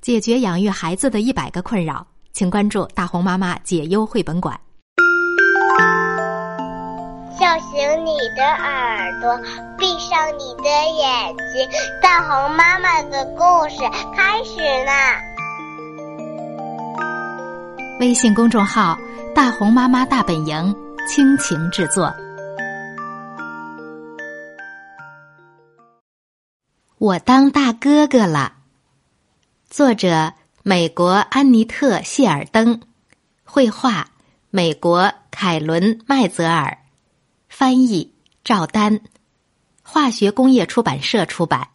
[0.00, 4.58] 解决养育孩子的一百个困扰，请关注大红妈妈解忧绘本馆。
[7.38, 9.38] 叫醒你的耳朵，
[9.76, 11.68] 闭上你的眼睛，
[12.00, 13.76] 大红妈妈的故事
[14.16, 15.20] 开始啦！
[18.00, 18.98] 微信公众号
[19.34, 20.74] “大红妈妈大本营”
[21.06, 22.10] 倾情制作。
[26.96, 28.59] 我当大哥哥了。
[29.70, 30.32] 作者：
[30.64, 32.80] 美国安妮特·谢尔登，
[33.44, 34.08] 绘画：
[34.50, 36.78] 美国凯伦·麦泽尔，
[37.48, 38.98] 翻译：赵丹，
[39.84, 41.68] 化学工业出版社出版。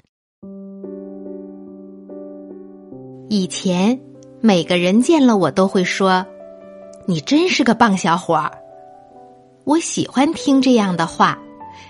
[3.30, 3.98] 以前，
[4.42, 6.26] 每个人见了我都会说
[7.08, 8.52] ：“你真是个棒小伙儿。”
[9.64, 11.40] 我喜欢听这样的话，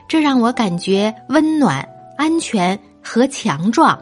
[0.08, 4.00] 这让我感觉温暖、安全和强壮。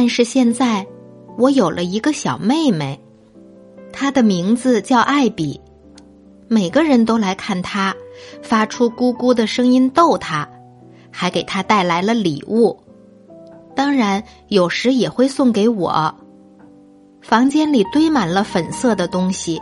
[0.00, 0.86] 但是现在，
[1.36, 2.98] 我有了一个小妹妹，
[3.92, 5.60] 她的名字叫艾比。
[6.48, 7.94] 每个人都来看她，
[8.40, 10.48] 发出咕咕的声音逗她，
[11.10, 12.80] 还给她带来了礼物。
[13.76, 16.14] 当然，有时也会送给我。
[17.20, 19.60] 房间里堆满了粉色的东西。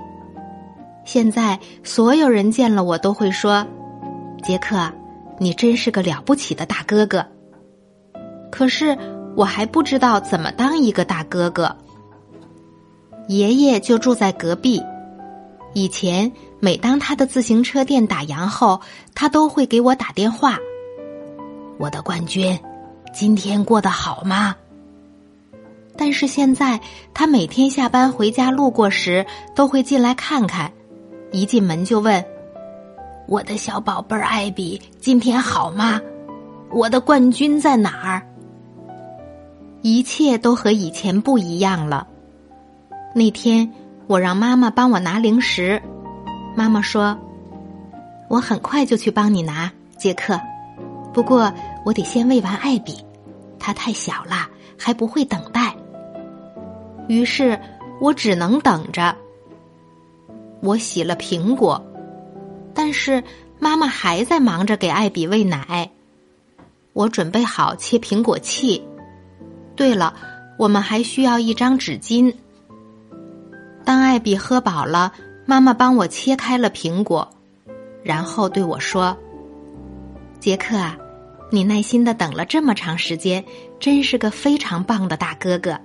[1.05, 3.67] 现在，所有人见了我都会说
[4.45, 4.89] ：“杰克，
[5.41, 7.27] 你真是个了不起的大哥哥。”
[8.53, 8.97] 可是。
[9.39, 11.77] 我还不知道怎么当一个大哥哥。
[13.29, 14.83] 爷爷就住在隔壁。
[15.75, 18.81] 以前每当他的自行车店打烊后，
[19.15, 20.59] 他都会给我打电话。
[21.79, 22.59] 我的冠军，
[23.15, 24.57] 今天过得好吗？
[25.97, 26.81] 但是现在
[27.15, 30.73] 他每天下班回家路过时，都会进来看看。
[31.31, 32.25] 一进门就问
[33.29, 36.01] ：“我的小宝贝儿艾比，今天好吗？
[36.73, 38.21] 我的冠军在哪儿？”
[39.89, 42.07] 一切都和以前不一样了。
[43.15, 43.73] 那天，
[44.07, 45.81] 我让妈妈帮我拿零食，
[46.55, 47.19] 妈妈说
[48.29, 50.39] ：“我很快就去帮你拿，杰克。
[51.15, 51.51] 不过，
[51.87, 53.03] 我得先喂完艾比，
[53.59, 55.75] 他太小了，还不会等待。”
[57.09, 57.59] 于是
[57.99, 59.17] 我只能等着。
[60.61, 61.83] 我洗了苹果，
[62.75, 63.25] 但是
[63.59, 65.91] 妈妈还在忙着给艾比喂奶。
[66.93, 68.87] 我准备好切苹果器。
[69.79, 70.13] 对了，
[70.57, 72.35] 我们还需要一张纸巾。
[73.85, 75.13] 当艾比喝饱了，
[75.47, 77.31] 妈妈帮我切开了苹果，
[78.03, 79.17] 然后对我说
[80.41, 80.99] ：“杰克啊，
[81.53, 83.45] 你耐心的等了这么长时间，
[83.79, 85.79] 真是个非常棒的大哥哥。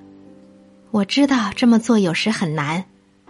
[0.89, 2.85] 我知道这么做有时很难，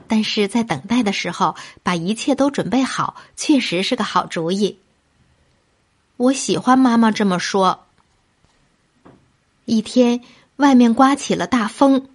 [0.07, 4.79] 但是在等待的时候把一切都准备好，确实是个好主意。
[6.15, 7.83] 我喜欢妈妈这么说。
[9.65, 10.21] 一天。”
[10.57, 12.07] 外面刮起了大风，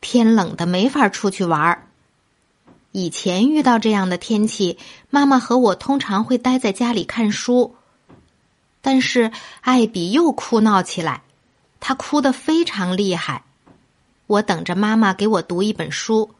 [0.00, 1.88] 天冷的没法出去玩儿。
[2.92, 4.78] 以前遇到这样的天气，
[5.10, 7.74] 妈妈和我通常会待在家里看书。
[8.80, 11.22] 但是艾比又哭闹起来，
[11.80, 13.42] 他哭得非常厉害。
[14.26, 16.30] 我等着妈妈给我读一本书，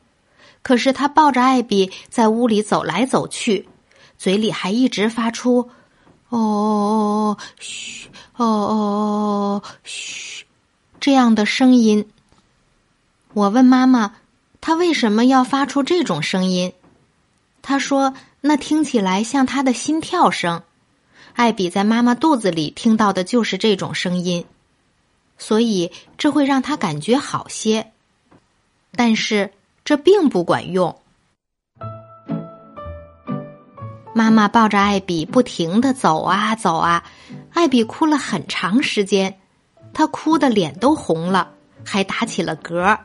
[0.62, 3.68] 可是他抱着艾比在屋里走来走去，
[4.16, 5.70] 嘴里还一直发出
[6.30, 10.05] “哦嘘哦哦嘘”。
[11.06, 12.08] 这样的声音，
[13.32, 14.16] 我问妈妈
[14.60, 16.72] ：“他为什么要发出这种声音？”
[17.62, 20.64] 她说：“那听起来像他的心跳声。”
[21.34, 24.46] 艾比在妈妈肚子里听到的就是这种声音，
[25.38, 27.92] 所以这会让他感觉好些。
[28.96, 29.52] 但是
[29.84, 31.00] 这并不管用。
[34.12, 37.04] 妈妈抱着艾比不停的走啊走啊，
[37.52, 39.38] 艾比哭了很长时间。
[39.96, 42.98] 他哭的脸都红了，还打起了嗝。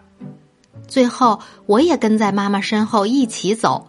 [0.89, 3.87] 最后，我也跟在妈妈身后一起走。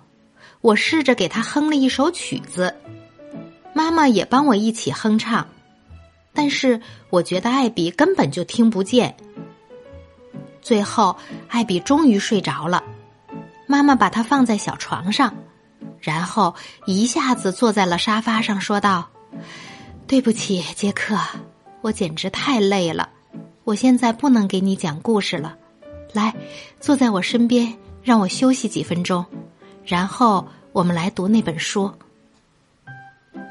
[0.60, 2.76] 我试着给他哼了一首曲子，
[3.74, 5.48] 妈妈也帮我一起哼唱。
[6.32, 6.80] 但是，
[7.10, 9.16] 我觉得艾比根本就听不见。
[10.60, 11.16] 最后，
[11.48, 12.84] 艾比终于睡着了。
[13.66, 15.34] 妈妈把他放在小床上，
[15.98, 16.54] 然后
[16.86, 19.10] 一下子坐在了沙发上，说道
[20.06, 21.18] ：“对不起，杰克。”
[21.82, 23.08] 我简直太累了，
[23.64, 25.56] 我现在不能给你讲故事了。
[26.12, 26.34] 来，
[26.80, 29.24] 坐在我身边，让我休息几分钟，
[29.84, 31.90] 然后我们来读那本书。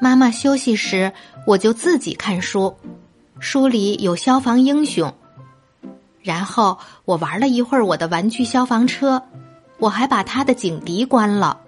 [0.00, 1.12] 妈妈休息时，
[1.46, 2.74] 我就自己看书，
[3.38, 5.12] 书里有消防英雄。
[6.22, 9.22] 然后我玩了一会儿我的玩具消防车，
[9.78, 11.58] 我还把它的警笛关了。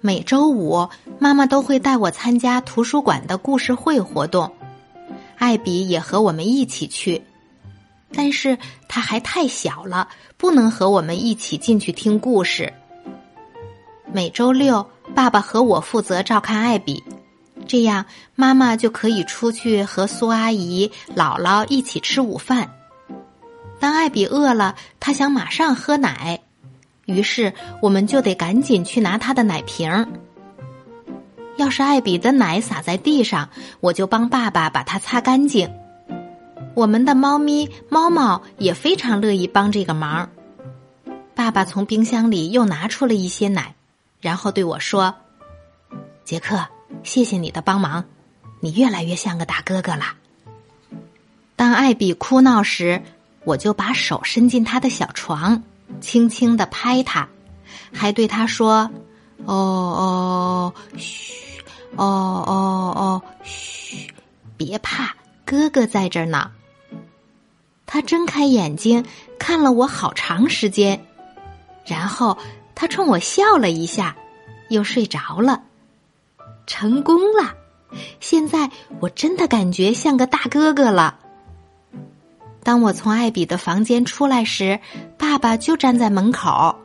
[0.00, 0.88] 每周五，
[1.18, 4.52] 妈妈都会带我参加图书馆的故事会活动。
[5.38, 7.22] 艾比也和我们一起去。
[8.12, 8.58] 但是
[8.88, 12.72] 他还太小了，不能和我们一起进去听故事。
[14.10, 17.04] 每周六，爸爸和我负责照看艾比，
[17.66, 22.70] 这样妈妈就可以出去和苏阿姨、姥姥一起吃午饭。
[23.78, 26.40] 当艾比饿了，他想马上喝奶，
[27.04, 27.52] 于是
[27.82, 30.06] 我们就得赶紧去拿他的奶瓶。
[31.58, 33.50] 要是艾比的奶洒在地上，
[33.80, 35.68] 我就帮爸爸把它擦干净。
[36.74, 40.30] 我们的猫咪猫猫也非常乐意帮这个忙。
[41.34, 43.74] 爸爸从冰箱里又拿出了一些奶。
[44.20, 45.14] 然后对我说
[46.24, 46.66] ：“杰克，
[47.04, 48.04] 谢谢你的帮忙，
[48.58, 50.14] 你越来越像个大哥哥了。”
[51.54, 53.02] 当艾比哭闹时，
[53.44, 55.62] 我就把手伸进他的小床，
[56.00, 57.28] 轻轻的拍他，
[57.92, 58.90] 还对他说
[59.46, 61.47] ：“哦哦，嘘，
[61.96, 62.04] 哦
[62.46, 64.12] 哦哦，嘘，
[64.56, 65.14] 别怕，
[65.44, 66.50] 哥哥在这儿呢。”
[67.86, 69.04] 他睁开眼睛
[69.38, 71.04] 看了我好长时间，
[71.84, 72.36] 然后。
[72.80, 74.14] 他冲我笑了一下，
[74.68, 75.64] 又睡着了。
[76.64, 77.52] 成功了！
[78.20, 78.70] 现在
[79.00, 81.18] 我真的感觉像个大哥哥了。
[82.62, 84.78] 当我从艾比的房间出来时，
[85.18, 86.76] 爸爸就站在门口，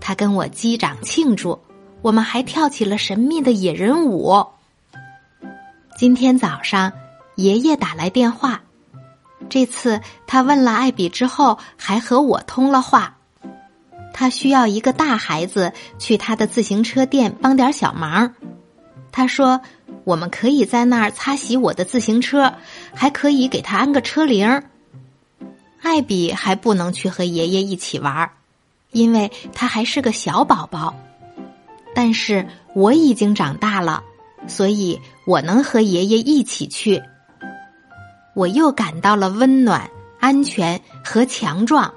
[0.00, 1.60] 他跟我击掌庆祝，
[2.00, 4.46] 我们还跳起了神秘的野人舞。
[5.96, 6.92] 今天早上，
[7.34, 8.62] 爷爷打来电话，
[9.48, 13.16] 这次他问了艾比之后，还和我通了话。
[14.14, 18.34] 他需要一个大孩子去他的自行车店帮点小忙。
[19.10, 19.60] 他说
[20.04, 22.54] ：“我们可以在那儿擦洗我的自行车，
[22.94, 24.62] 还可以给他安个车铃。”
[25.82, 28.30] 艾比还不能去和爷爷一起玩，
[28.90, 30.94] 因为他还是个小宝宝。
[32.00, 32.46] 但是
[32.76, 34.04] 我已经长大了，
[34.46, 37.02] 所以我能和爷爷一起去。
[38.34, 39.90] 我又感到了温暖、
[40.20, 41.92] 安全和强壮。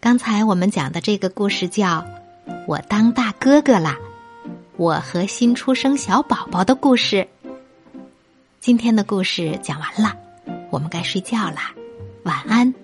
[0.00, 2.02] 刚才我们讲的这个故事叫
[2.66, 3.96] 《我当大哥哥啦》，
[4.76, 7.26] 我和新出生小宝宝的故事。
[8.60, 10.14] 今天的故事讲完了，
[10.68, 11.72] 我们该睡觉啦，
[12.24, 12.83] 晚安。